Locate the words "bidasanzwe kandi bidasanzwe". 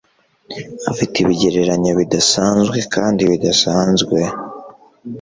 1.99-4.17